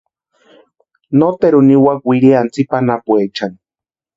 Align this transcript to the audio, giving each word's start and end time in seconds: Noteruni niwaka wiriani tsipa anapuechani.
Noteruni 1.17 1.67
niwaka 1.67 2.05
wiriani 2.09 2.49
tsipa 2.53 2.75
anapuechani. 2.81 3.57